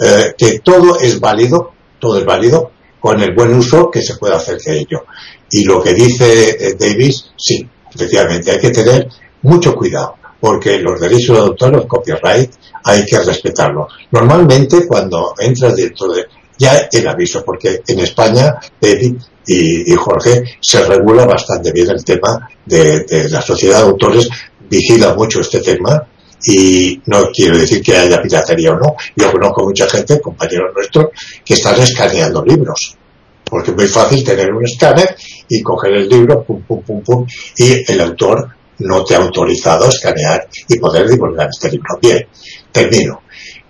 [0.00, 2.72] eh, que todo es válido, todo es válido
[3.06, 5.04] con el buen uso que se puede hacer de ello.
[5.48, 7.64] Y lo que dice eh, Davis, sí,
[7.94, 9.06] efectivamente, hay que tener
[9.42, 12.50] mucho cuidado, porque los derechos de autor, los copyright,
[12.82, 13.92] hay que respetarlos.
[14.10, 16.24] Normalmente, cuando entras dentro de,
[16.58, 19.14] ya el aviso, porque en España, David
[19.46, 24.28] y, Jorge, se regula bastante bien el tema de, de la sociedad de autores,
[24.68, 26.08] vigila mucho este tema
[26.44, 28.96] y no quiero decir que haya piratería o no.
[29.14, 31.06] Yo conozco mucha gente, compañeros nuestros,
[31.44, 32.96] que están escaneando libros.
[33.44, 35.16] Porque es muy fácil tener un escáner
[35.48, 39.86] y coger el libro, pum, pum, pum, pum, y el autor no te ha autorizado
[39.86, 41.98] a escanear y poder divulgar este libro.
[42.00, 42.26] Bien,
[42.72, 43.22] termino.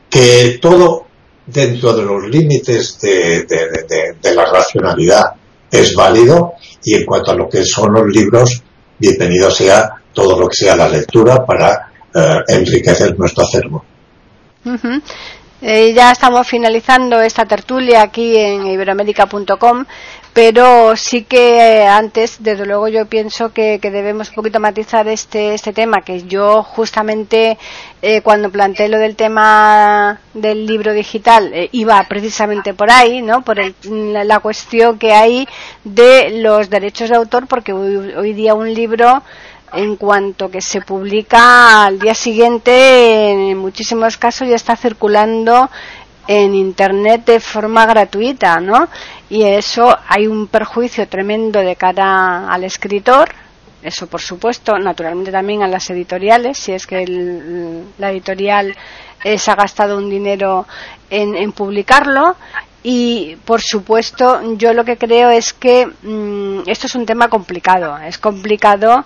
[0.09, 1.07] Que todo
[1.47, 5.23] dentro de los límites de, de la racionalidad
[5.71, 8.63] es válido y en cuanto a lo que son los libros,
[8.99, 13.85] bienvenido sea todo lo que sea la lectura para eh, enriquecer nuestro acervo.
[15.61, 19.85] Eh, ya estamos finalizando esta tertulia aquí en iberoamérica.com,
[20.33, 25.53] pero sí que eh, antes, desde luego, yo pienso que, debemos un poquito matizar este,
[25.53, 27.59] este tema, que yo justamente
[28.23, 33.43] cuando planteé lo del tema del libro digital iba precisamente por ahí, ¿no?
[33.43, 35.49] Por la, cuestión que hay
[35.83, 39.23] de los derechos de autor, porque hoy día un libro
[39.73, 45.71] en cuanto que se publica al día siguiente, en muchísimos casos ya está circulando
[46.29, 48.89] en internet de forma gratuita, ¿no?
[49.29, 53.31] Y eso hay un perjuicio tremendo de cara al escritor,
[53.83, 57.05] eso por supuesto, naturalmente también a las editoriales, si es que
[57.99, 58.75] la editorial
[59.37, 60.67] se ha gastado un dinero
[61.11, 62.37] en, publicarlo.
[62.83, 67.97] Y por supuesto, yo lo que creo es que mm, esto es un tema complicado.
[67.99, 69.05] Es complicado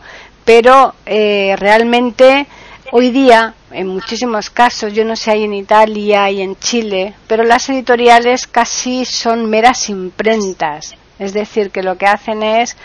[0.53, 2.45] pero eh, realmente
[2.91, 7.45] hoy día, en muchísimos casos, yo no sé, hay en Italia y en Chile, pero
[7.45, 10.97] las editoriales casi son meras imprentas.
[11.21, 12.77] Es decir, que lo que hacen es,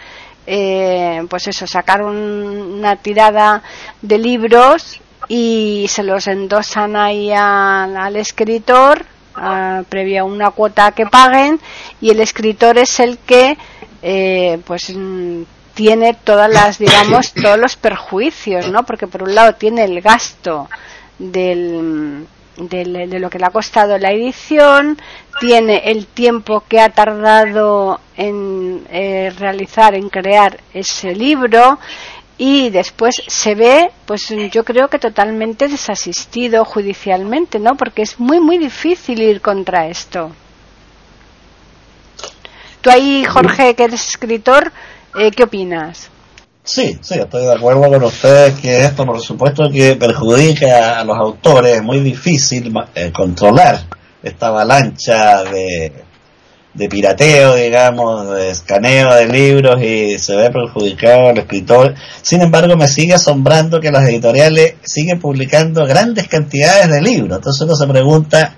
[0.45, 3.63] eh, pues eso, sacar una tirada
[3.99, 9.07] de libros y se los endosan ahí al escritor
[9.89, 11.59] previa una cuota que paguen
[11.99, 13.57] y el escritor es el que
[14.03, 14.93] eh, pues
[15.75, 18.83] tiene todas las, digamos, todos los perjuicios, ¿no?
[18.83, 20.69] Porque por un lado tiene el gasto
[21.19, 22.25] del,
[22.57, 24.97] de lo que le ha costado la edición,
[25.39, 31.77] tiene el tiempo que ha tardado en eh, realizar, en crear ese libro
[32.37, 37.75] y después se ve, pues yo creo que totalmente desasistido judicialmente, ¿no?
[37.75, 40.31] Porque es muy, muy difícil ir contra esto.
[42.81, 44.71] Tú ahí, Jorge, que eres escritor,
[45.17, 46.09] eh, ¿Qué opinas?
[46.63, 51.15] Sí, sí, estoy de acuerdo con ustedes que esto, por supuesto, que perjudica a los
[51.17, 51.75] autores.
[51.75, 53.81] Es muy difícil eh, controlar
[54.23, 55.93] esta avalancha de,
[56.73, 61.93] de pirateo, digamos, de escaneo de libros y se ve perjudicado al escritor.
[62.21, 67.37] Sin embargo, me sigue asombrando que las editoriales siguen publicando grandes cantidades de libros.
[67.37, 68.55] Entonces uno se pregunta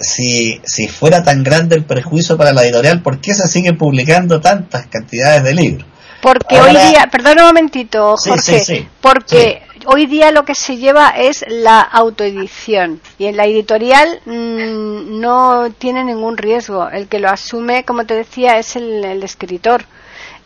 [0.00, 4.40] si, si fuera tan grande el perjuicio para la editorial, ¿por qué se siguen publicando
[4.40, 5.86] tantas cantidades de libros?
[6.22, 11.44] Porque hoy día, perdón un momentito, Jorge, porque hoy día lo que se lleva es
[11.48, 16.88] la autoedición y en la editorial mm, no tiene ningún riesgo.
[16.88, 19.84] El que lo asume, como te decía, es el, el escritor.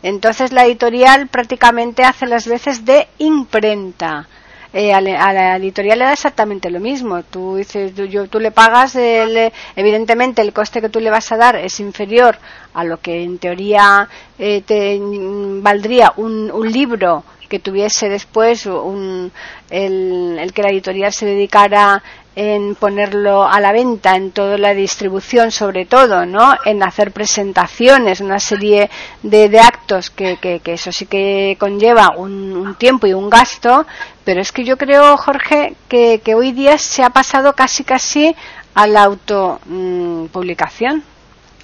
[0.01, 4.27] Entonces la editorial prácticamente hace las veces de imprenta.
[4.73, 7.23] Eh, a, la editorial le da exactamente lo mismo.
[7.23, 11.79] Tú dices, tú, le pagas, evidentemente el coste que tú le vas a dar es
[11.79, 12.37] inferior
[12.73, 19.31] a lo que en teoría eh, te valdría un, un libro que tuviese después un,
[19.69, 22.03] el, que la editorial se dedicara
[22.35, 26.53] en ponerlo a la venta, en toda la distribución, sobre todo, ¿no?
[26.65, 28.91] En hacer presentaciones, una serie
[29.23, 33.87] de, de actos que, que, eso sí que conlleva un, tiempo y un gasto,
[34.23, 38.35] pero es que yo creo, Jorge, que, que hoy día se ha pasado casi casi
[38.75, 41.03] a la autopublicación.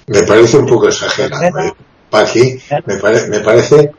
[0.08, 1.52] me parece un poco exagerado, ¿eh?
[1.52, 1.72] me,
[3.28, 3.92] me parece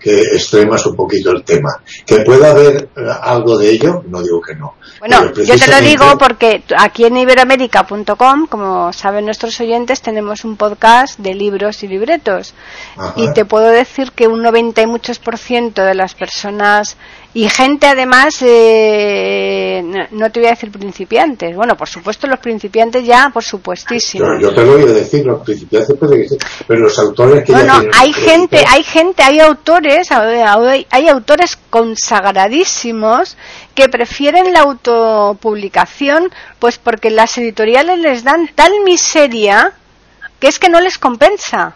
[0.00, 1.80] que extremas un poquito el tema.
[2.04, 4.74] Que pueda haber eh, algo de ello, no digo que no.
[4.98, 10.56] Bueno, yo te lo digo porque aquí en iberoamérica.com, como saben nuestros oyentes, tenemos un
[10.56, 12.54] podcast de libros y libretos.
[13.16, 16.96] Y te puedo decir que un 90 y muchos por ciento de las personas
[17.36, 23.04] y gente además, eh, no, te voy a decir principiantes, bueno, por supuesto los principiantes
[23.04, 24.40] ya, por supuestísimo.
[24.40, 25.98] Yo, te lo voy a decir, los principiantes
[26.66, 33.36] pero los autores que no, no, hay gente, hay gente, hay autores, hay autores consagradísimos
[33.74, 39.74] que prefieren la autopublicación, pues porque las editoriales les dan tal miseria
[40.40, 41.74] que es que no les compensa.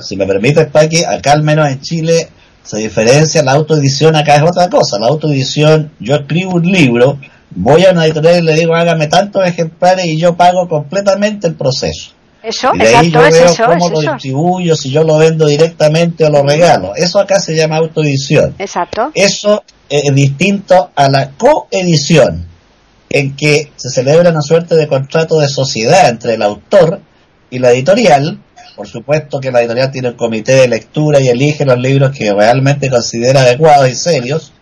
[0.00, 2.28] Si me permites, Paqui, acá al menos en Chile
[2.62, 4.98] se diferencia la autoedición, acá es otra cosa.
[4.98, 7.18] La autoedición, yo escribo un libro,
[7.50, 11.54] voy a una editorial y le digo, hágame tantos ejemplares y yo pago completamente el
[11.54, 12.12] proceso.
[12.42, 16.30] Eso, y de ahí yo veo cómo lo distribuyo, si yo lo vendo directamente o
[16.30, 16.94] lo regalo.
[16.96, 18.54] Eso acá se llama autoedición.
[18.58, 19.12] Exacto.
[19.14, 22.46] Eso es distinto a la coedición,
[23.10, 27.00] en que se celebra una suerte de contrato de sociedad entre el autor
[27.50, 28.40] y la editorial,
[28.76, 32.32] por supuesto que la editorial tiene un comité de lectura y elige los libros que
[32.32, 34.52] realmente considera adecuados y serios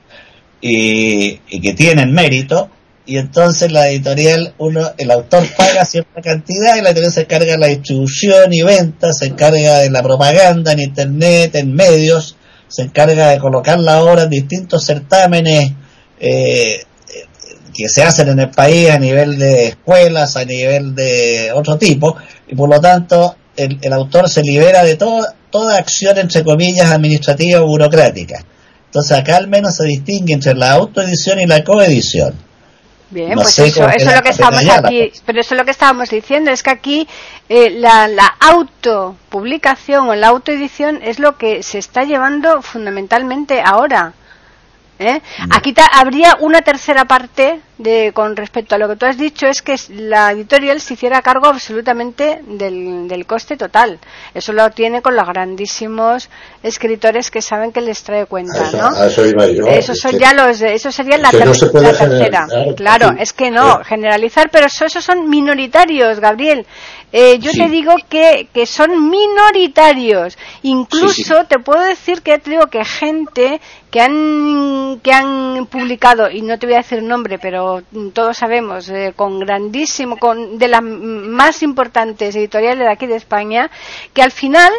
[0.61, 2.71] y, que tienen mérito.
[3.07, 7.53] Y entonces la editorial, uno, el autor paga cierta cantidad y la editorial se encarga
[7.53, 12.37] de la distribución y venta, se encarga de la propaganda en internet, en medios,
[12.69, 15.73] se encarga de colocar la obra en distintos certámenes
[16.21, 16.85] eh,
[17.75, 22.17] que se hacen en el país a nivel de escuelas, a nivel de otro tipo,
[22.47, 27.67] y por lo tanto el, autor se libera de toda acción, entre comillas, administrativa o
[27.67, 28.45] burocrática.
[28.87, 32.35] Entonces acá al menos se distingue entre la autoedición y la coedición.
[33.11, 36.53] Bien, pues eso, es lo que estamos aquí, pero eso es lo que estábamos diciendo,
[36.53, 37.09] es que aquí
[37.49, 44.15] eh, la, la autopublicación o la autoedición es lo que se está llevando fundamentalmente ahora.
[45.01, 45.21] ¿eh?
[45.51, 49.63] Aquí habría una tercera parte de, con respecto a lo que tú has dicho, es
[49.63, 53.99] que la editorial se hiciera cargo absolutamente del, del coste total.
[54.35, 56.29] Eso lo tiene con los grandísimos
[56.63, 59.05] escritores que saben que les trae cuenta, ¿no?
[59.05, 62.47] eso, son ya los, eso sería la, tercera.
[62.77, 66.67] Claro, es que no, generalizar, pero eso, esos son minoritarios, Gabriel.
[67.13, 70.39] Eh, yo te digo que, que son minoritarios.
[70.63, 73.61] Incluso te puedo decir que te digo que gente
[73.91, 77.70] que han, que han publicado, y no te voy a decir nombre, pero
[78.13, 83.71] todos sabemos, eh, con grandísimo, con de las más importantes editoriales de aquí de España,
[84.13, 84.73] que al final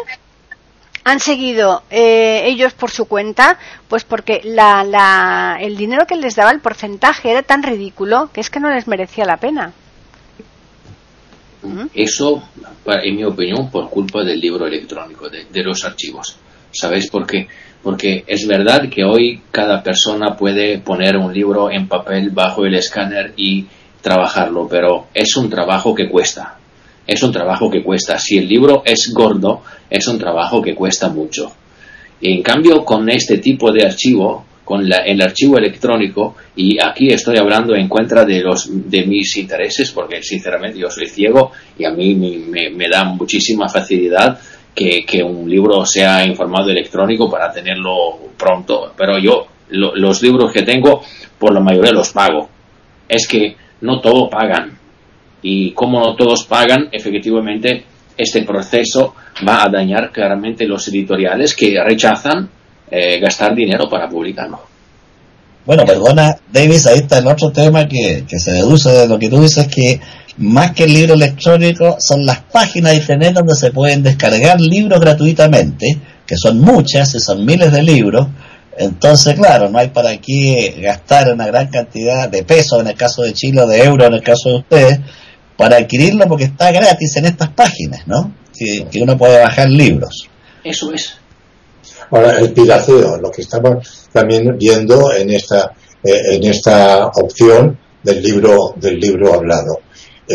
[1.04, 6.36] han seguido eh, ellos por su cuenta, pues porque la, la, el dinero que les
[6.36, 9.72] daba el porcentaje era tan ridículo que es que no les merecía la pena.
[11.94, 12.42] Eso,
[12.86, 16.36] en mi opinión, por culpa del libro electrónico, de los archivos.
[16.72, 17.46] ¿Sabéis por qué?
[17.82, 22.74] Porque es verdad que hoy cada persona puede poner un libro en papel bajo el
[22.74, 23.66] escáner y
[24.00, 26.58] trabajarlo, pero es un trabajo que cuesta.
[27.06, 28.18] Es un trabajo que cuesta.
[28.18, 31.52] Si el libro es gordo, es un trabajo que cuesta mucho.
[32.20, 37.36] Y en cambio, con este tipo de archivo, con el archivo electrónico, y aquí estoy
[37.36, 41.90] hablando en contra de, los, de mis intereses, porque sinceramente yo soy ciego y a
[41.90, 44.38] mí me, me da muchísima facilidad
[44.74, 48.92] que, un libro sea en formato electrónico para tenerlo pronto.
[48.96, 51.02] Pero yo los libros que tengo,
[51.38, 52.48] por la mayoría los pago.
[53.08, 54.78] Es que no todos pagan.
[55.42, 57.84] Y como no todos pagan, efectivamente,
[58.16, 59.14] este proceso
[59.46, 62.48] va a dañar claramente los editoriales que rechazan
[62.90, 64.60] eh, gastar dinero para publicarlo.
[65.64, 69.28] Bueno, perdona, Davis, ahí está el otro tema que, que se deduce de lo que
[69.28, 70.00] tú dices, que
[70.38, 75.00] más que el libro electrónico, son las páginas de internet donde se pueden descargar libros
[75.00, 75.86] gratuitamente,
[76.26, 78.26] que son muchas y son miles de libros.
[78.76, 83.22] Entonces, claro, no hay para qué gastar una gran cantidad de pesos, en el caso
[83.22, 85.00] de Chile, o de euros, en el caso de ustedes,
[85.56, 88.34] para adquirirlo porque está gratis en estas páginas, ¿no?
[88.56, 90.28] Que, uno puede bajar libros.
[90.64, 91.14] Eso es.
[92.10, 95.72] Ahora, el pirateo, lo que estamos también viendo en esta,
[96.02, 99.80] eh, en esta opción del libro, del libro hablado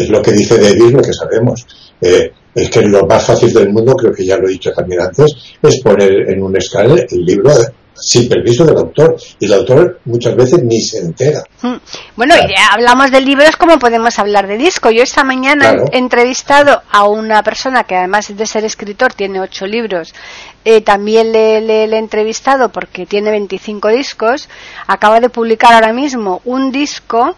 [0.02, 1.66] es lo que dice David, lo que sabemos.
[2.02, 5.02] Eh, es que lo más fácil del mundo, creo que ya lo he dicho también
[5.02, 5.26] antes,
[5.62, 7.52] es poner en un escáner el libro
[8.00, 9.16] sin permiso del autor.
[9.40, 11.44] Y el autor muchas veces ni se entera.
[11.62, 11.76] Mm.
[12.16, 14.90] Bueno, y hablamos de libros como podemos hablar de disco.
[14.92, 19.66] Yo esta mañana he entrevistado a una persona que además de ser escritor tiene ocho
[19.66, 20.14] libros.
[20.66, 24.50] Eh, también le, le, he entrevistado porque tiene 25 discos.
[24.88, 27.36] Acaba de publicar ahora mismo un disco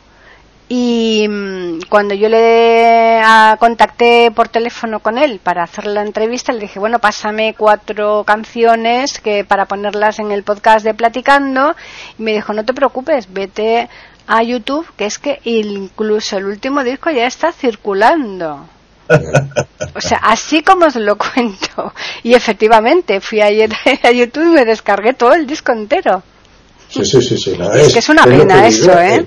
[0.71, 6.53] Y mm, cuando yo le ah, contacté por teléfono con él para hacer la entrevista,
[6.53, 11.75] le dije, bueno, pásame cuatro canciones que para ponerlas en el podcast de Platicando.
[12.19, 13.89] Y me dijo, no te preocupes, vete
[14.27, 18.69] a YouTube, que es que incluso el último disco ya está circulando.
[19.95, 21.93] O sea, así como os lo cuento.
[22.21, 23.71] Y efectivamente, fui ayer
[24.03, 26.21] a YouTube y me descargué todo el disco entero.
[26.89, 27.37] Sí, sí, sí.
[27.37, 29.25] sí es, que es una pena esto, ¿eh?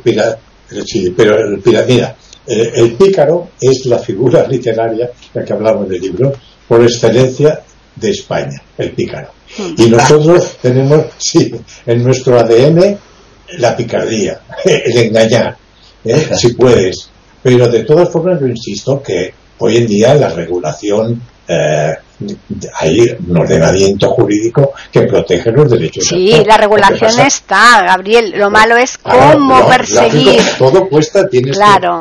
[0.86, 2.16] Sí, pero el, mira,
[2.46, 6.32] eh, el pícaro es la figura literaria, la que hablamos del libro,
[6.66, 7.60] por excelencia
[7.96, 9.30] de España, el pícaro.
[9.56, 9.74] Hmm.
[9.76, 11.52] Y nosotros tenemos, sí,
[11.86, 12.98] en nuestro ADN
[13.58, 15.56] la picardía, el engañar,
[16.04, 16.28] ¿eh?
[16.34, 17.08] si puedes.
[17.42, 21.92] Pero de todas formas, yo insisto que hoy en día la regulación eh,
[22.78, 26.04] hay un ordenamiento jurídico que protege los derechos.
[26.06, 28.34] Sí, la regulación está, Gabriel.
[28.36, 30.40] Lo malo es cómo perseguir.
[30.58, 31.58] todo cuesta, tienes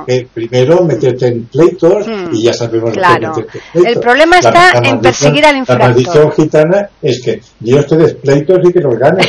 [0.07, 3.33] que, primero meterte en pleitos y hmm, ya sabemos claro.
[3.73, 5.87] El problema está en perseguir al infractor.
[5.87, 9.27] La maldición gitana es que Dios te des pleitos y que los ganes.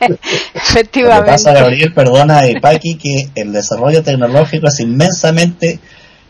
[0.54, 1.20] Efectivamente.
[1.20, 5.80] Lo que pasa, Gabriel, perdona, y Paqui, que el desarrollo tecnológico es inmensamente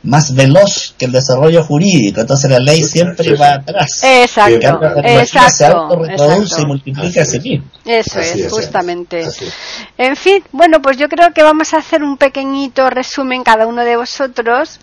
[0.02, 4.00] más veloz que el desarrollo jurídico, entonces la ley siempre va atrás.
[4.02, 5.50] Exacto, exacto.
[5.50, 7.66] Se autorreproduce y multiplica así mismo.
[7.84, 9.26] Eso es, justamente.
[9.96, 13.84] En fin, bueno, pues yo creo que vamos a hacer un pequeñito resumen cada uno
[13.84, 14.80] de vosotros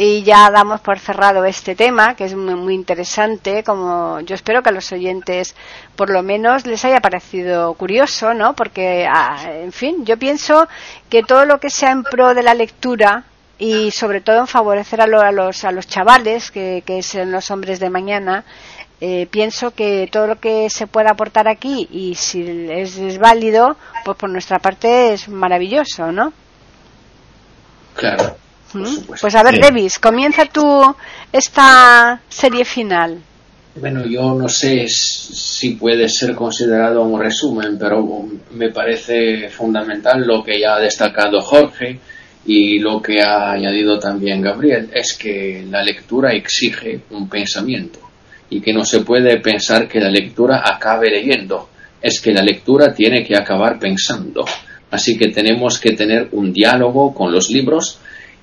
[0.00, 4.68] y ya damos por cerrado este tema, que es muy, interesante, como yo espero que
[4.68, 5.56] a los oyentes
[5.96, 8.54] por lo menos les haya parecido curioso, ¿no?
[8.54, 10.68] Porque, ah, en fin, yo pienso
[11.08, 13.24] que todo lo que sea en pro de la lectura,
[13.58, 17.80] y sobre todo en favorecer a, los, a los chavales, que, que son los hombres
[17.80, 18.44] de mañana,
[19.00, 24.16] eh, pienso que todo lo que se pueda aportar aquí y si es, válido, pues
[24.16, 26.32] por nuestra parte es maravilloso, ¿no?
[27.94, 28.36] Claro.
[29.20, 30.94] Pues a ver, Davis, comienza tú
[31.32, 33.22] esta serie final.
[33.76, 38.04] Bueno, yo no sé si puede ser considerado un resumen, pero
[38.50, 42.00] me parece fundamental lo que ya ha destacado Jorge,
[42.46, 47.98] y lo que ha añadido también Gabriel es que la lectura exige un pensamiento
[48.50, 51.68] y que no se puede pensar que la lectura acabe leyendo,
[52.00, 54.44] es que la lectura tiene que acabar pensando.
[54.90, 57.98] Así que tenemos que tener un diálogo con los libros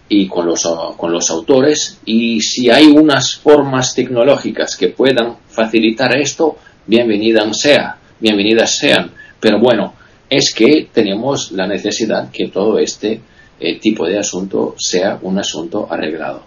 [0.08, 0.64] y con los,
[0.98, 7.98] con los autores y si hay unas formas tecnológicas que puedan facilitar esto, bienvenidas sea,
[8.20, 9.12] bienvenidas sean.
[9.40, 9.94] Pero bueno,
[10.30, 13.22] es que tenemos la necesidad que todo este
[13.60, 16.44] el tipo de asunto sea un asunto arreglado.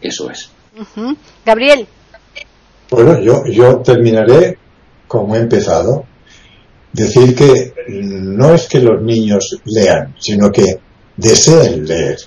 [0.00, 0.50] Eso es.
[1.44, 1.86] Gabriel.
[2.90, 4.58] Bueno, yo, yo terminaré
[5.06, 6.04] como he empezado.
[6.92, 10.78] Decir que no es que los niños lean, sino que
[11.16, 12.18] deseen leer,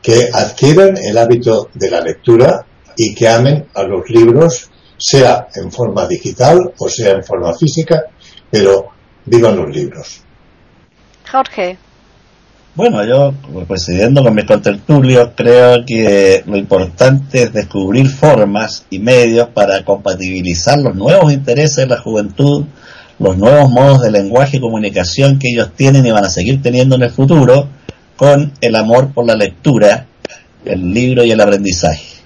[0.00, 2.64] que adquieran el hábito de la lectura
[2.96, 8.04] y que amen a los libros, sea en forma digital o sea en forma física,
[8.50, 8.88] pero
[9.24, 10.22] vivan los libros.
[11.30, 11.78] Jorge.
[12.78, 13.34] Bueno, yo,
[13.66, 20.78] coincidiendo con mis contertulios, creo que lo importante es descubrir formas y medios para compatibilizar
[20.78, 22.66] los nuevos intereses de la juventud,
[23.18, 26.94] los nuevos modos de lenguaje y comunicación que ellos tienen y van a seguir teniendo
[26.94, 27.66] en el futuro,
[28.14, 30.06] con el amor por la lectura,
[30.64, 32.18] el libro y el aprendizaje.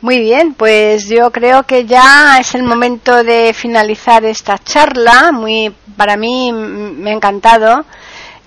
[0.00, 5.30] Muy bien, pues yo creo que ya es el momento de finalizar esta charla.
[5.30, 7.84] Muy, para mí me ha encantado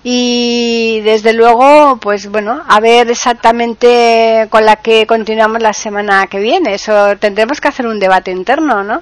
[0.03, 6.39] y desde luego, pues bueno, a ver exactamente con la que continuamos la semana que
[6.39, 6.75] viene.
[6.75, 9.01] Eso tendremos que hacer un debate interno, ¿no?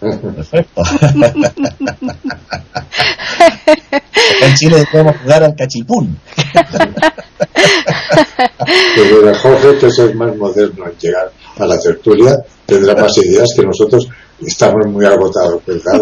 [0.00, 0.82] Perfecto.
[4.42, 6.18] en Chile podemos jugar al cachipún.
[8.94, 12.36] Pero Jorge, que es más moderno en llegar a la tertulia,
[12.66, 14.08] tendrá más ideas que nosotros
[14.40, 16.00] estamos muy agotados, ¿verdad,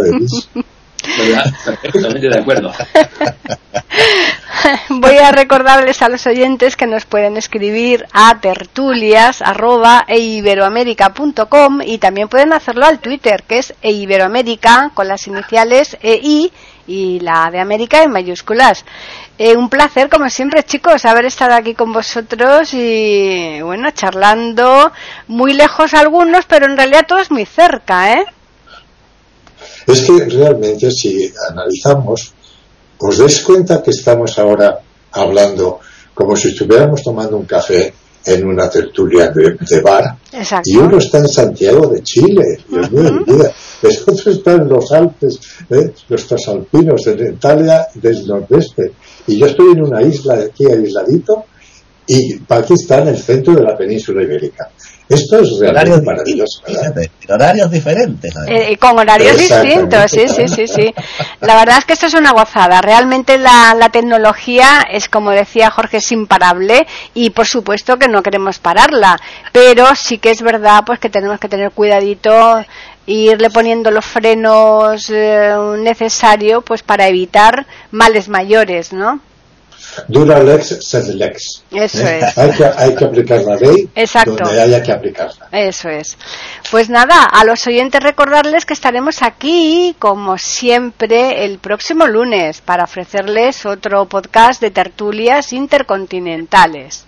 [1.02, 2.72] De acuerdo.
[4.88, 9.42] Voy a recordarles a los oyentes que nos pueden escribir a tertulias
[11.84, 16.52] y también pueden hacerlo al Twitter que es eiberoamérica con las iniciales EI
[16.86, 18.84] y la de América en mayúsculas.
[19.38, 24.90] Eh, un placer, como siempre, chicos, haber estado aquí con vosotros y, bueno, charlando
[25.28, 28.24] muy lejos algunos, pero en realidad todos muy cerca, ¿eh?
[29.88, 32.32] Es que realmente si analizamos,
[32.98, 34.78] os dais cuenta que estamos ahora
[35.12, 35.80] hablando
[36.14, 40.16] como si estuviéramos tomando un café en una tertulia de, bar
[40.64, 43.24] y uno está en Santiago de Chile, Dios mío
[43.82, 45.38] el otro está en los Alpes,
[45.70, 45.92] ¿eh?
[46.08, 48.92] los transalpinos, en Italia del nordeste,
[49.26, 51.44] y yo estoy en una isla aquí aisladito
[52.06, 54.70] y Pakistán el centro de la península ibérica.
[55.08, 56.62] Esto es realmente maravilloso.
[57.28, 58.34] horarios diferentes.
[58.46, 60.94] Eh, con horarios distintos, sí, sí, sí, sí.
[61.40, 62.80] La verdad es que esto es una gozada.
[62.82, 68.22] Realmente la, la tecnología es, como decía Jorge, es imparable y por supuesto que no
[68.22, 69.18] queremos pararla.
[69.52, 72.66] Pero sí que es verdad pues que tenemos que tener cuidadito e
[73.06, 79.20] irle poniendo los frenos eh, necesarios pues para evitar males mayores, ¿no?
[80.06, 81.62] Dura lex, sed lex.
[81.70, 82.20] Eso ¿Eh?
[82.20, 82.38] es.
[82.38, 84.36] Hay que, hay que, aplicar la ley Exacto.
[84.36, 85.48] donde haya que aplicarla.
[85.50, 86.16] Eso es.
[86.70, 92.84] Pues nada, a los oyentes recordarles que estaremos aquí, como siempre, el próximo lunes para
[92.84, 97.07] ofrecerles otro podcast de tertulias intercontinentales.